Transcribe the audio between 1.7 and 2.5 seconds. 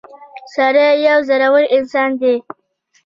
انسان دی.